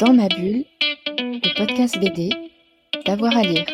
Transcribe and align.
Dans 0.00 0.14
ma 0.14 0.28
bulle, 0.28 0.64
le 1.18 1.58
podcast 1.58 1.98
BD, 2.00 2.30
d'avoir 3.04 3.36
à 3.36 3.42
lire. 3.42 3.66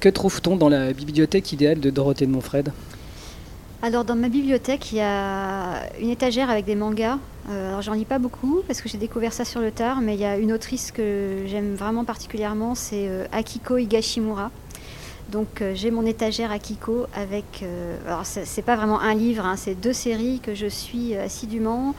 Que 0.00 0.08
trouve-t-on 0.08 0.56
dans 0.56 0.68
la 0.68 0.92
bibliothèque 0.92 1.52
idéale 1.52 1.78
de 1.78 1.90
Dorothée 1.90 2.26
de 2.26 2.32
Montfred? 2.32 2.72
Alors 3.86 4.04
dans 4.04 4.16
ma 4.16 4.28
bibliothèque, 4.28 4.90
il 4.90 4.98
y 4.98 5.00
a 5.00 5.88
une 6.00 6.10
étagère 6.10 6.50
avec 6.50 6.64
des 6.64 6.74
mangas. 6.74 7.20
Euh, 7.48 7.68
alors 7.68 7.82
j'en 7.82 7.92
lis 7.92 8.04
pas 8.04 8.18
beaucoup 8.18 8.64
parce 8.66 8.80
que 8.80 8.88
j'ai 8.88 8.98
découvert 8.98 9.32
ça 9.32 9.44
sur 9.44 9.60
le 9.60 9.70
tard, 9.70 10.00
mais 10.00 10.14
il 10.14 10.20
y 10.20 10.24
a 10.24 10.38
une 10.38 10.52
autrice 10.52 10.90
que 10.90 11.44
j'aime 11.46 11.76
vraiment 11.76 12.04
particulièrement, 12.04 12.74
c'est 12.74 13.06
euh, 13.06 13.26
Akiko 13.30 13.76
Higashimura. 13.76 14.50
Donc 15.30 15.62
euh, 15.62 15.70
j'ai 15.76 15.92
mon 15.92 16.04
étagère 16.04 16.50
Akiko 16.50 17.06
avec, 17.14 17.64
alors 18.08 18.22
c'est 18.26 18.62
pas 18.62 18.74
vraiment 18.74 18.98
un 18.98 19.14
livre, 19.14 19.46
hein, 19.46 19.54
c'est 19.56 19.76
deux 19.76 19.92
séries 19.92 20.40
que 20.40 20.56
je 20.56 20.66
suis 20.66 21.14
assidûment. 21.14 21.94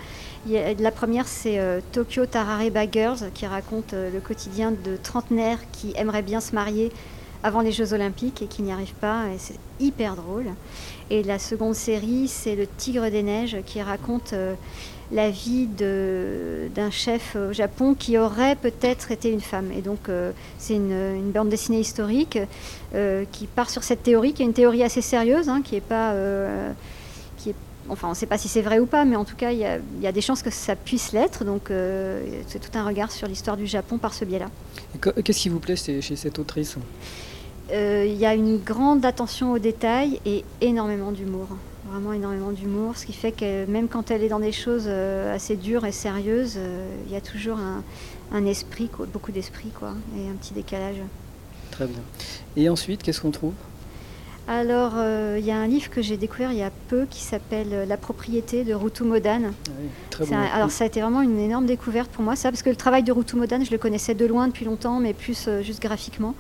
La 0.46 0.92
première 0.92 1.30
c'est 1.30 1.58
Tokyo 1.94 2.26
Tarare 2.26 2.70
Baggers 2.70 3.32
qui 3.34 3.46
raconte 3.46 3.94
le 3.94 4.20
quotidien 4.20 4.72
de 4.72 4.98
trentenaires 5.02 5.60
qui 5.72 5.94
aimeraient 5.96 6.22
bien 6.22 6.42
se 6.42 6.54
marier 6.54 6.92
avant 7.44 7.62
les 7.62 7.72
Jeux 7.72 7.94
Olympiques 7.94 8.42
et 8.42 8.48
qui 8.48 8.62
n'y 8.62 8.72
arrivent 8.72 8.94
pas, 9.00 9.26
c'est 9.38 9.60
hyper 9.80 10.16
drôle. 10.16 10.46
Et 11.10 11.24
la 11.24 11.40
seconde 11.40 11.76
série, 11.76 12.28
c'est 12.28 12.56
Le 12.56 12.68
Tigre 12.68 13.10
des 13.10 13.24
Neiges, 13.24 13.58
qui 13.66 13.82
raconte 13.82 14.34
euh, 14.34 14.54
la 15.12 15.30
vie 15.30 15.68
d'un 15.68 16.92
chef 16.92 17.36
au 17.36 17.54
Japon 17.54 17.96
qui 17.98 18.18
aurait 18.18 18.56
peut-être 18.56 19.12
été 19.12 19.32
une 19.32 19.42
femme. 19.42 19.72
Et 19.72 19.82
donc, 19.82 20.10
euh, 20.10 20.32
c'est 20.58 20.76
une, 20.76 21.32
bande 21.32 21.50
dessinée 21.50 21.80
historique 21.80 22.40
euh, 22.94 23.24
qui 23.32 23.48
part 23.48 23.70
sur 23.70 23.84
cette 23.84 24.04
théorie, 24.04 24.34
qui 24.34 24.44
est 24.44 24.46
une 24.46 24.54
théorie 24.54 24.84
assez 24.84 25.02
sérieuse, 25.02 25.50
hein, 25.50 25.62
qui 25.64 25.76
est 25.76 25.82
pas. 25.82 26.14
Enfin, 27.90 28.08
on 28.08 28.12
ne 28.12 28.16
sait 28.16 28.26
pas 28.26 28.38
si 28.38 28.48
c'est 28.48 28.62
vrai 28.62 28.80
ou 28.80 28.86
pas, 28.86 29.06
mais 29.06 29.16
en 29.16 29.26
tout 29.26 29.36
cas, 29.36 29.52
il 29.52 29.60
y, 29.60 29.66
a- 29.66 29.78
il 29.78 30.02
y 30.02 30.08
a 30.08 30.12
des 30.12 30.22
chances 30.22 30.42
que 30.42 30.50
ça 30.50 30.76
puisse 30.76 31.12
l'être. 31.12 31.44
Donc, 31.46 31.72
euh, 31.72 32.24
c'est 32.48 32.60
tout 32.60 32.78
un 32.78 32.86
regard 32.86 33.12
sur 33.12 33.28
l'histoire 33.28 33.58
du 33.58 33.66
Japon 33.68 33.98
par 33.98 34.14
ce 34.14 34.26
biais-là. 34.26 34.48
Qu'est-ce 35.24 35.40
qui 35.40 35.50
vous 35.50 35.60
plaît 35.60 35.76
chez 35.76 36.02
chez 36.02 36.16
cette 36.16 36.40
autrice? 36.40 36.76
Euh, 37.72 38.06
Il 38.08 38.16
y 38.18 38.26
a 38.26 38.34
une 38.34 38.58
grande 38.58 39.06
attention 39.06 39.52
aux 39.52 39.60
détails 39.60 40.20
et 40.26 40.44
énormément 40.62 41.12
d'humour. 41.12 41.48
Vraiment 41.92 42.12
énormément 42.14 42.52
d'humour, 42.52 42.98
ce 42.98 43.06
qui 43.06 43.14
fait 43.14 43.32
que 43.32 43.66
même 43.66 43.88
quand 43.88 44.12
elle 44.12 44.22
est 44.24 44.28
dans 44.30 44.42
des 44.42 44.52
choses 44.52 44.86
euh, 44.88 45.34
assez 45.34 45.56
dures 45.56 45.86
et 45.86 45.94
sérieuses, 45.94 46.60
il 47.08 47.14
y 47.14 47.16
a 47.16 47.22
toujours 47.22 47.58
un, 47.60 47.82
un 48.34 48.46
esprit, 48.46 48.90
quoi, 48.90 49.06
beaucoup 49.06 49.32
d'esprit, 49.32 49.70
quoi, 49.70 49.94
et 50.18 50.28
un 50.30 50.34
petit 50.34 50.54
décalage. 50.54 50.98
Très 51.72 51.86
bien. 51.86 52.02
Et 52.58 52.68
ensuite, 52.68 53.04
qu'est-ce 53.04 53.22
qu'on 53.22 53.32
trouve? 53.32 53.54
Alors, 54.50 54.94
euh, 54.96 55.36
il 55.40 55.46
y 55.46 55.52
a 55.52 55.58
un 55.58 55.68
livre 55.68 55.90
que 55.90 56.02
j'ai 56.02 56.16
découvert 56.16 56.54
il 56.54 56.58
y 56.58 56.64
a 56.64 56.72
peu 56.88 57.06
qui 57.10 57.22
s'appelle 57.22 57.68
euh, 57.74 57.86
La 57.86 57.98
propriété 57.98 58.64
de 58.64 58.74
Rutu 58.74 59.04
Modan. 59.04 59.42
Ah 59.46 59.72
oui, 59.82 59.88
Très 60.10 60.24
C'est 60.26 60.32
bon. 60.32 60.38
un- 60.38 60.46
alors, 60.46 60.72
ça 60.72 60.86
a 60.86 60.88
été 60.88 61.02
vraiment 61.02 61.22
une 61.22 61.38
énorme 61.38 61.66
découverte 61.66 62.10
pour 62.10 62.24
moi, 62.24 62.38
ça, 62.38 62.50
parce 62.50 62.64
que 62.64 62.70
le 62.70 62.78
travail 62.78 63.04
de 63.04 63.12
Rutu 63.12 63.36
Modan, 63.36 63.62
je 63.66 63.72
le 63.72 63.78
connaissais 63.78 64.14
de 64.16 64.26
loin 64.26 64.48
depuis 64.48 64.64
longtemps, 64.64 65.00
mais 65.02 65.14
plus 65.14 65.48
euh, 65.50 65.62
juste 65.64 65.82
graphiquement. 65.82 66.34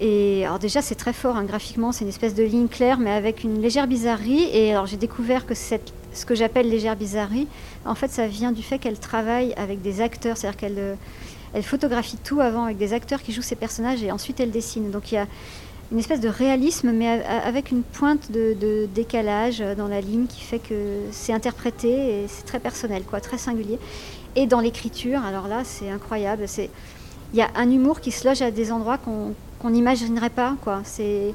Et 0.00 0.44
alors 0.44 0.58
déjà, 0.58 0.82
c'est 0.82 0.96
très 0.96 1.12
fort 1.12 1.36
hein, 1.36 1.44
graphiquement, 1.44 1.92
c'est 1.92 2.02
une 2.02 2.08
espèce 2.10 2.34
de 2.34 2.42
ligne 2.42 2.66
claire, 2.66 2.98
mais 2.98 3.12
avec 3.12 3.44
une 3.44 3.62
légère 3.62 3.86
bizarrerie. 3.86 4.48
Et 4.52 4.72
alors 4.72 4.86
j'ai 4.86 4.96
découvert 4.96 5.46
que 5.46 5.54
cette, 5.54 5.92
ce 6.12 6.26
que 6.26 6.34
j'appelle 6.34 6.68
légère 6.68 6.96
bizarrerie, 6.96 7.46
en 7.86 7.94
fait, 7.94 8.10
ça 8.10 8.26
vient 8.26 8.50
du 8.50 8.64
fait 8.64 8.78
qu'elle 8.80 8.98
travaille 8.98 9.54
avec 9.56 9.82
des 9.82 10.00
acteurs, 10.00 10.36
c'est-à-dire 10.36 10.56
qu'elle 10.58 10.96
elle 11.56 11.62
photographie 11.62 12.16
tout 12.24 12.40
avant 12.40 12.64
avec 12.64 12.76
des 12.76 12.92
acteurs 12.92 13.22
qui 13.22 13.30
jouent 13.32 13.40
ses 13.40 13.54
personnages 13.54 14.02
et 14.02 14.10
ensuite 14.10 14.40
elle 14.40 14.50
dessine. 14.50 14.90
Donc 14.90 15.12
il 15.12 15.14
y 15.14 15.18
a 15.18 15.28
une 15.92 15.98
espèce 15.98 16.20
de 16.20 16.28
réalisme, 16.28 16.92
mais 16.92 17.22
avec 17.24 17.70
une 17.70 17.82
pointe 17.82 18.30
de, 18.32 18.86
décalage 18.94 19.60
euh, 19.60 19.74
dans 19.74 19.88
la 19.88 20.00
ligne 20.00 20.26
qui 20.26 20.40
fait 20.40 20.58
que 20.58 21.00
c'est 21.10 21.32
interprété 21.32 21.88
et 21.88 22.28
c'est 22.28 22.44
très 22.44 22.58
personnel, 22.58 23.02
quoi, 23.02 23.20
très 23.20 23.38
singulier. 23.38 23.78
Et 24.36 24.46
dans 24.46 24.60
l'écriture, 24.60 25.22
alors 25.24 25.46
là, 25.46 25.62
c'est 25.64 25.90
incroyable. 25.90 26.46
Il 27.32 27.38
y 27.38 27.42
a 27.42 27.50
un 27.54 27.70
humour 27.70 28.00
qui 28.00 28.10
se 28.10 28.26
loge 28.26 28.42
à 28.42 28.50
des 28.50 28.72
endroits 28.72 28.98
qu'on 28.98 29.34
qu'on 29.64 29.70
n'imaginerait 29.70 30.30
pas, 30.30 30.56
quoi. 30.62 30.82
C'est 30.84 31.32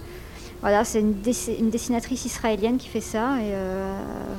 voilà, 0.61 0.83
c'est 0.83 0.99
une, 0.99 1.13
dessi- 1.13 1.57
une 1.57 1.69
dessinatrice 1.69 2.25
israélienne 2.25 2.77
qui 2.77 2.87
fait 2.89 3.01
ça 3.01 3.37
et 3.37 3.51
euh, 3.53 3.93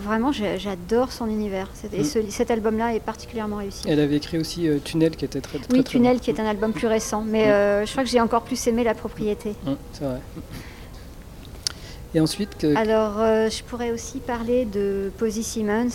vraiment, 0.04 0.32
j'adore 0.32 1.12
son 1.12 1.26
univers. 1.28 1.68
Et 1.92 2.00
Mm. 2.00 2.04
ce- 2.04 2.30
cet 2.30 2.50
album-là 2.50 2.94
est 2.94 3.00
particulièrement 3.00 3.56
réussi. 3.56 3.84
Elle 3.88 4.00
avait 4.00 4.16
écrit 4.16 4.38
aussi 4.38 4.68
euh, 4.68 4.78
Tunnel 4.84 5.16
qui 5.16 5.24
était 5.24 5.40
très 5.40 5.58
très 5.58 5.72
Oui, 5.72 5.82
très 5.82 5.92
Tunnel, 5.92 6.16
bon. 6.16 6.22
qui 6.22 6.30
est 6.30 6.38
un 6.40 6.46
album 6.46 6.72
plus 6.72 6.86
récent, 6.88 7.22
mais 7.26 7.46
Mm. 7.46 7.50
euh, 7.50 7.86
je 7.86 7.90
crois 7.92 8.04
que 8.04 8.10
j'ai 8.10 8.20
encore 8.20 8.42
plus 8.42 8.66
aimé 8.66 8.84
La 8.84 8.94
Propriété. 8.94 9.54
Hum, 9.66 9.76
C'est 9.92 10.04
vrai. 10.04 10.20
Et 12.14 12.20
ensuite, 12.20 12.56
que- 12.58 12.74
Alors, 12.76 13.14
je 13.50 13.62
pourrais 13.62 13.92
aussi 13.92 14.18
parler 14.18 14.64
de 14.64 15.12
Posy 15.16 15.42
Simmons, 15.44 15.88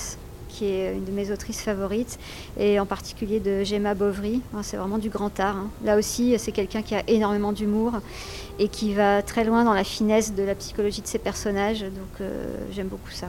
qui 0.56 0.66
est 0.66 0.94
une 0.94 1.04
de 1.06 1.12
mes 1.12 1.32
autrices 1.32 1.62
favorites, 1.62 2.18
et 2.58 2.80
en 2.80 2.86
particulier 2.86 3.40
de 3.40 3.64
Gemma 3.64 3.94
Bovary. 3.94 4.42
Hein, 4.54 4.62
C'est 4.64 4.78
vraiment 4.78 4.98
du 4.98 5.10
grand 5.10 5.38
art. 5.40 5.58
hein. 5.58 5.70
Là 5.84 5.98
aussi, 5.98 6.36
c'est 6.40 6.52
quelqu'un 6.52 6.82
qui 6.82 6.96
a 6.96 7.04
énormément 7.08 7.52
d'humour 7.52 7.94
et 8.60 8.68
qui 8.70 8.94
va 8.94 9.22
très 9.22 9.44
loin 9.44 9.64
dans 9.64 9.74
la 9.74 9.84
finesse 9.84 10.34
de 10.34 10.44
la 10.44 10.56
psychologie 10.56 11.02
de 11.02 11.08
ses 11.08 11.20
personnages. 11.20 11.82
Donc, 11.82 12.22
euh, 12.22 12.46
j'aime 12.72 12.88
beaucoup 12.88 13.12
ça. 13.12 13.28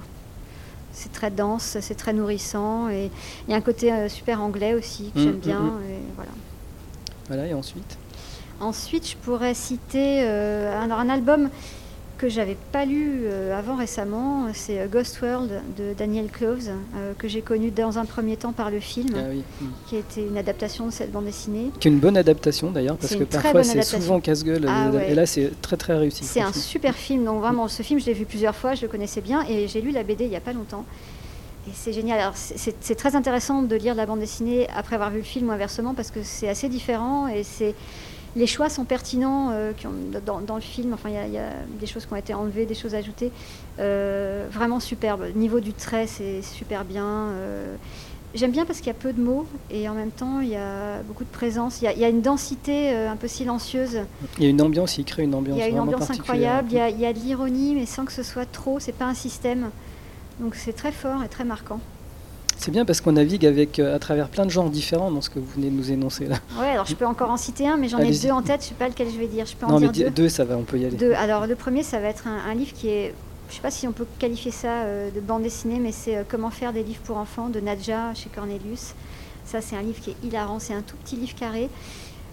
C'est 0.93 1.13
très 1.13 1.31
dense, 1.31 1.77
c'est 1.81 1.95
très 1.97 2.13
nourrissant, 2.15 2.89
et 2.89 3.11
il 3.47 3.51
y 3.51 3.55
a 3.55 3.57
un 3.57 3.61
côté 3.61 3.93
euh, 3.93 4.09
super 4.09 4.41
anglais 4.41 4.73
aussi 4.75 5.11
que 5.15 5.19
Mm, 5.19 5.23
j'aime 5.23 5.37
mm, 5.37 5.41
bien. 5.41 5.61
mm. 5.61 5.83
et 5.91 5.99
voilà. 6.15 6.31
voilà, 7.29 7.47
et 7.49 7.55
ensuite? 7.55 7.99
Ensuite, 8.61 9.07
je 9.11 9.17
pourrais 9.17 9.53
citer 9.53 10.23
euh, 10.23 10.81
un, 10.81 10.91
un 10.91 11.09
album 11.11 11.51
que 12.17 12.29
j'avais 12.29 12.57
pas 12.73 12.85
lu 12.85 13.23
euh, 13.25 13.57
avant 13.57 13.77
récemment, 13.77 14.47
c'est 14.55 14.81
euh, 14.81 14.87
Ghost 14.87 15.21
World 15.21 15.51
de 15.77 15.93
Daniel 15.97 16.29
Cloves, 16.29 16.69
euh, 16.69 17.13
que 17.19 17.29
j'ai 17.29 17.43
connu 17.43 17.71
dans 17.71 17.99
un 17.99 18.05
premier 18.05 18.37
temps 18.37 18.53
par 18.53 18.71
le 18.71 18.81
film, 18.81 19.11
Ah 19.17 19.29
oui. 19.31 19.43
hum. 19.61 19.69
qui 19.87 19.97
a 19.97 19.99
été 19.99 20.23
une 20.23 20.39
adaptation 20.39 20.87
de 20.87 20.93
cette 20.93 21.13
bande 21.13 21.27
dessinée. 21.27 21.71
Qui 21.79 21.89
est 21.89 21.91
une 21.91 21.99
bonne 22.01 22.17
adaptation 22.17 22.71
d'ailleurs, 22.71 22.97
parce 22.97 23.15
que 23.15 23.25
parfois 23.25 23.63
c'est 23.65 23.83
souvent 23.83 24.21
casse-gueule. 24.21 24.67
Ah 24.69 24.91
ouais. 24.91 25.13
Et 25.13 25.15
là, 25.15 25.27
c'est 25.27 25.51
très 25.61 25.77
très 25.77 25.97
réussi. 25.97 26.25
C'est 26.25 26.41
un 26.41 26.53
super 26.53 26.95
film, 26.95 27.25
donc 27.25 27.41
vraiment, 27.41 27.69
ce 27.69 27.83
film, 27.83 28.01
je 28.01 28.07
l'ai 28.07 28.15
vu 28.15 28.25
plusieurs 28.25 28.55
fois, 28.55 28.75
je 28.75 28.83
le 28.83 28.89
connaissais 28.89 29.21
bien, 29.21 29.45
et 29.49 29.69
j'ai 29.69 29.81
lu 29.81 29.91
la 29.91 30.03
BD 30.03 30.25
il 30.25 30.31
n'y 30.31 30.37
a 30.37 30.41
pas 30.41 30.53
longtemps. 30.53 30.85
Et 31.69 31.73
c'est 31.75 31.93
génial. 31.93 32.21
Alors, 32.21 32.35
c'est 32.37 32.95
très 32.95 33.17
intéressant 33.17 33.63
de 33.63 33.77
lire 33.77 33.95
la 33.95 34.07
bande 34.07 34.21
dessinée 34.21 34.69
après 34.75 34.95
avoir 34.95 35.11
vu 35.11 35.19
le 35.19 35.25
film 35.25 35.49
ou 35.49 35.53
inversement, 35.53 35.95
parce 35.95 36.11
que 36.11 36.21
c'est 36.23 36.49
assez 36.49 36.69
différent, 36.69 37.27
et 37.27 37.43
c'est 37.43 37.75
les 38.37 38.47
choix 38.47 38.69
sont 38.69 38.85
pertinents 38.85 39.51
euh, 39.51 39.73
qui 39.77 39.87
ont- 39.87 39.93
dans, 40.25 40.41
dans 40.41 40.55
le 40.57 40.61
film. 40.61 40.93
Enfin, 40.93 41.09
il 41.09 41.15
y, 41.15 41.19
a- 41.19 41.27
il 41.27 41.33
y 41.33 41.39
a 41.39 41.51
des 41.81 41.87
choses 41.87 42.07
qui 42.07 42.13
ont 42.13 42.17
été 42.17 42.35
enlevées, 42.35 42.67
des 42.67 42.75
choses 42.75 42.95
ajoutées. 42.95 43.33
Euh, 43.81 44.47
vraiment 44.53 44.79
superbe. 44.79 45.25
Niveau 45.35 45.59
du 45.61 45.73
trait, 45.73 46.07
c'est 46.07 46.43
super 46.43 46.85
bien. 46.85 47.05
euh, 47.07 47.75
J'aime 48.35 48.51
bien 48.51 48.67
parce 48.67 48.79
qu'il 48.81 48.89
y 48.89 48.91
a 48.91 48.95
peu 48.95 49.15
de 49.15 49.21
mots 49.23 49.47
et 49.71 49.89
en 49.89 49.95
même 49.95 50.11
temps, 50.11 50.41
il 50.41 50.49
y 50.49 50.57
a 50.57 51.01
beaucoup 51.09 51.25
de 51.25 51.31
présence. 51.31 51.81
Il 51.81 51.87
y 51.87 51.89
a, 51.89 51.93
il 51.95 51.99
y 51.99 52.05
a 52.05 52.09
une 52.11 52.21
densité 52.21 52.95
un 52.95 53.17
peu 53.17 53.29
silencieuse. 53.29 54.01
Il 54.37 54.45
y 54.45 54.47
a 54.47 54.51
une 54.51 54.61
ambiance, 54.61 54.99
il 54.99 55.05
crée 55.07 55.23
une 55.23 55.35
ambiance 55.35 55.57
Il 55.57 55.61
y 55.61 55.63
a 55.63 55.69
une 55.69 55.81
ambiance 55.81 56.11
incroyable, 56.11 56.69
il 56.71 56.77
y, 56.77 56.81
a, 56.81 56.91
il 56.91 57.01
y 57.01 57.07
a 57.07 57.13
de 57.15 57.19
l'ironie, 57.19 57.75
mais 57.75 57.87
sans 57.87 58.05
que 58.05 58.13
ce 58.13 58.23
soit 58.23 58.45
trop, 58.45 58.79
c'est 58.79 58.93
pas 58.93 59.07
un 59.07 59.15
système. 59.15 59.71
Donc 60.41 60.55
c'est 60.55 60.75
très 60.75 60.93
fort 60.93 61.23
et 61.25 61.29
très 61.29 61.45
marquant. 61.45 61.81
C'est 62.59 62.71
bien 62.71 62.85
parce 62.85 63.01
qu'on 63.01 63.13
navigue 63.13 63.45
avec, 63.47 63.79
euh, 63.79 63.95
à 63.95 63.99
travers 63.99 64.29
plein 64.29 64.45
de 64.47 64.51
genres 64.51 64.71
différents 64.71 65.11
dans 65.11 65.21
ce 65.21 65.31
que 65.31 65.39
vous 65.39 65.47
venez 65.55 65.69
de 65.71 65.75
nous 65.77 65.93
énoncer 65.93 66.25
là. 66.27 66.37
Ouais, 66.59 66.71
alors 66.71 66.87
je 66.87 66.95
peux 66.95 67.07
encore 67.07 67.31
en 67.31 67.37
citer 67.37 67.69
un, 67.69 67.77
mais 67.77 67.89
j'en 67.89 67.99
ai 67.99 68.11
deux 68.11 68.31
en 68.31 68.43
tête, 68.43 68.63
je 68.63 68.69
sais 68.69 68.75
pas 68.75 68.89
lequel 68.89 69.09
je 69.13 69.19
vais 69.19 69.27
dire. 69.29 69.45
Je 69.47 69.55
peux 69.55 69.67
en 69.67 69.71
non, 69.73 69.75
mais 69.81 69.89
dire 69.89 69.93
di- 70.09 70.15
deux. 70.15 70.23
deux, 70.25 70.29
ça 70.29 70.45
va, 70.45 70.57
on 70.57 70.63
peut 70.63 70.79
y 70.79 70.85
aller. 70.87 70.97
Deux. 70.97 71.13
Alors 71.13 71.47
le 71.47 71.55
premier, 71.55 71.83
ça 71.83 72.01
va 72.01 72.09
être 72.09 72.27
un, 72.27 72.51
un 72.51 72.55
livre 72.55 72.73
qui 72.73 72.89
est, 72.89 73.15
je 73.51 73.55
sais 73.57 73.61
pas 73.61 73.71
si 73.71 73.87
on 73.87 73.93
peut 73.93 74.07
qualifier 74.19 74.51
ça 74.51 74.69
euh, 74.85 75.11
de 75.11 75.21
bande 75.21 75.43
dessinée, 75.43 75.79
mais 75.79 75.93
c'est 75.93 76.17
euh, 76.17 76.23
Comment 76.29 76.51
faire 76.51 76.73
des 76.73 76.83
livres 76.83 77.03
pour 77.05 77.19
enfants 77.19 77.49
de 77.49 77.61
Nadja 77.61 78.15
chez 78.15 78.31
Cornelius. 78.35 78.95
Ça, 79.45 79.61
c'est 79.61 79.77
un 79.77 79.83
livre 79.83 80.01
qui 80.01 80.11
est 80.11 80.17
hilarant. 80.27 80.59
C'est 80.59 80.75
un 80.75 80.83
tout 80.83 80.97
petit 81.05 81.15
livre 81.17 81.35
carré. 81.37 81.69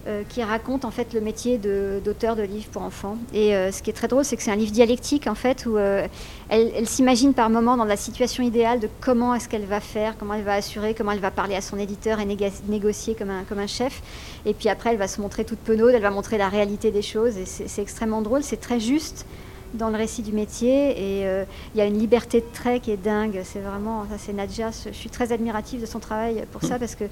Euh, 0.05 0.23
qui 0.27 0.43
raconte 0.43 0.83
en 0.83 0.91
fait 0.91 1.13
le 1.13 1.21
métier 1.21 1.57
d'auteur 1.57 2.35
de, 2.35 2.41
livres 2.41 2.67
pour 2.73 2.81
enfants. 2.81 3.15
Et 3.33 3.55
euh, 3.55 3.71
ce 3.71 3.81
qui 3.81 3.89
est 3.89 3.93
très 3.93 4.09
drôle, 4.09 4.25
c'est 4.25 4.35
que 4.35 4.43
c'est 4.43 4.51
un 4.51 4.57
livre 4.57 4.73
dialectique 4.73 5.27
en 5.27 5.33
fait, 5.33 5.65
où 5.65 5.77
euh, 5.77 6.05
elle, 6.49 6.73
elle 6.75 6.89
s'imagine 6.89 7.33
par 7.33 7.49
moment 7.49 7.77
dans 7.77 7.85
la 7.85 7.95
situation 7.95 8.43
idéale 8.43 8.81
de 8.81 8.89
comment 8.99 9.33
est-ce 9.33 9.47
qu'elle 9.47 9.63
va 9.63 9.79
faire, 9.79 10.17
comment 10.17 10.33
elle 10.33 10.43
va 10.43 10.55
assurer, 10.55 10.93
comment 10.93 11.13
elle 11.13 11.21
va 11.21 11.31
parler 11.31 11.55
à 11.55 11.61
son 11.61 11.79
éditeur 11.79 12.19
et 12.19 12.25
négocier 12.25 13.15
comme 13.15 13.29
un, 13.29 13.43
comme 13.45 13.59
un 13.59 13.67
chef. 13.67 14.01
Et 14.45 14.53
puis 14.53 14.67
après, 14.67 14.89
elle 14.89 14.97
va 14.97 15.07
se 15.07 15.21
montrer 15.21 15.45
toute 15.45 15.59
penaude, 15.59 15.93
elle 15.93 16.01
va 16.01 16.11
montrer 16.11 16.37
la 16.37 16.49
réalité 16.49 16.91
des 16.91 17.01
choses. 17.01 17.37
Et 17.37 17.45
c'est 17.45 17.81
extrêmement 17.81 18.21
drôle, 18.21 18.43
c'est 18.43 18.59
très 18.59 18.81
juste 18.81 19.25
dans 19.73 19.89
le 19.89 19.95
récit 19.95 20.21
du 20.21 20.33
métier. 20.33 21.21
Et 21.21 21.45
il 21.73 21.77
y 21.77 21.81
a 21.81 21.85
une 21.85 21.97
liberté 21.97 22.41
de 22.41 22.45
trait 22.51 22.81
qui 22.81 22.91
est 22.91 22.97
dingue. 22.97 23.39
C'est 23.45 23.61
vraiment, 23.61 24.03
ça 24.11 24.17
c'est 24.17 24.33
Nadja. 24.33 24.71
Je 24.85 24.91
suis 24.91 25.09
très 25.09 25.31
admirative 25.31 25.79
de 25.79 25.85
son 25.85 25.99
travail 25.99 26.43
pour 26.51 26.61
ça 26.61 26.77
parce 26.77 26.95
que 26.95 27.05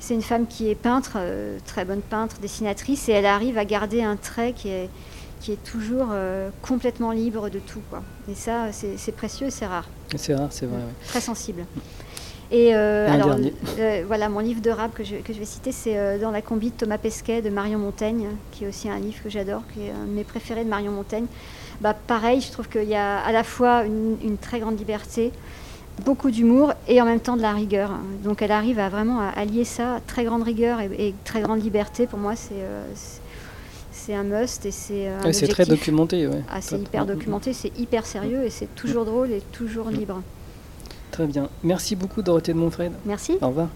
c'est 0.00 0.14
une 0.14 0.22
femme 0.22 0.46
qui 0.46 0.68
est 0.70 0.74
peintre, 0.74 1.12
euh, 1.16 1.58
très 1.66 1.84
bonne 1.84 2.02
peintre, 2.02 2.36
dessinatrice, 2.40 3.08
et 3.08 3.12
elle 3.12 3.26
arrive 3.26 3.58
à 3.58 3.64
garder 3.64 4.02
un 4.02 4.16
trait 4.16 4.52
qui 4.52 4.68
est, 4.68 4.88
qui 5.40 5.52
est 5.52 5.62
toujours 5.64 6.08
euh, 6.12 6.50
complètement 6.62 7.10
libre 7.12 7.48
de 7.48 7.58
tout. 7.58 7.80
Quoi. 7.90 8.02
Et 8.30 8.34
ça, 8.34 8.66
c'est 8.72 9.12
précieux 9.12 9.46
et 9.48 9.50
c'est 9.50 9.66
rare, 9.66 9.88
C'est 10.16 10.34
rare, 10.34 10.48
c'est 10.50 10.66
vrai. 10.66 10.76
ouais. 10.78 11.06
très 11.06 11.20
sensible. 11.20 11.64
Et, 12.50 12.74
euh, 12.74 13.08
Et 13.08 13.10
alors, 13.10 13.36
voilà, 14.06 14.28
mon 14.28 14.40
livre 14.40 14.60
de 14.60 14.70
rap 14.70 14.94
que 14.94 15.02
je, 15.02 15.16
que 15.16 15.32
je 15.32 15.38
vais 15.38 15.44
citer, 15.46 15.72
c'est 15.72 16.18
Dans 16.18 16.30
la 16.30 16.42
combi 16.42 16.70
de 16.70 16.76
Thomas 16.76 16.98
Pesquet 16.98 17.40
de 17.40 17.48
Marion 17.50 17.78
Montaigne, 17.78 18.28
qui 18.52 18.64
est 18.64 18.68
aussi 18.68 18.88
un 18.88 18.98
livre 18.98 19.22
que 19.24 19.30
j'adore, 19.30 19.62
qui 19.72 19.86
est 19.86 19.90
un 19.90 20.04
de 20.04 20.10
mes 20.12 20.24
préférés 20.24 20.64
de 20.64 20.68
Marion 20.68 20.92
Montaigne. 20.92 21.26
Bah, 21.80 21.94
pareil, 21.94 22.40
je 22.40 22.52
trouve 22.52 22.68
qu'il 22.68 22.88
y 22.88 22.94
a 22.94 23.18
à 23.18 23.32
la 23.32 23.42
fois 23.44 23.84
une, 23.84 24.16
une 24.22 24.36
très 24.36 24.60
grande 24.60 24.78
liberté, 24.78 25.32
beaucoup 26.04 26.30
d'humour 26.30 26.72
et 26.88 27.00
en 27.00 27.04
même 27.04 27.20
temps 27.20 27.36
de 27.36 27.42
la 27.42 27.52
rigueur. 27.52 27.90
Donc 28.24 28.42
elle 28.42 28.50
arrive 28.52 28.78
à 28.78 28.88
vraiment 28.88 29.20
à 29.20 29.28
allier 29.28 29.64
ça, 29.64 30.00
très 30.06 30.24
grande 30.24 30.42
rigueur 30.42 30.80
et, 30.80 30.90
et 31.08 31.14
très 31.24 31.40
grande 31.42 31.62
liberté. 31.62 32.06
Pour 32.06 32.18
moi, 32.18 32.34
c'est 32.36 32.54
euh, 32.54 32.84
c'est- 33.92 34.14
un 34.14 34.24
must 34.24 34.66
et 34.66 34.70
c'est 34.70 35.08
euh, 35.08 35.20
Ouais, 35.22 35.32
c'est 35.32 35.48
très 35.48 35.64
documenté. 35.64 36.26
Ouais. 36.26 36.42
Ah, 36.50 36.60
c'est 36.60 36.78
hyper 36.78 37.06
documenté, 37.06 37.52
c'est 37.52 37.72
hyper 37.78 38.04
sérieux 38.04 38.44
et 38.44 38.50
c'est 38.50 38.74
toujours 38.74 39.04
drôle 39.04 39.30
et 39.30 39.40
toujours 39.52 39.88
libre. 39.88 40.20
Très 41.10 41.26
bien. 41.26 41.48
Merci 41.62 41.94
beaucoup, 41.96 42.20
Dorothée 42.22 42.52
de 42.52 42.58
Montfred. 42.58 42.92
Merci. 43.06 43.38
Au 43.40 43.48
revoir. 43.48 43.68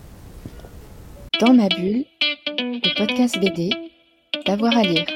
Dans 1.41 1.55
ma 1.55 1.69
bulle, 1.69 2.05
le 2.59 2.99
podcast 2.99 3.39
BD, 3.39 3.71
d'avoir 4.45 4.77
à 4.77 4.83
lire. 4.83 5.07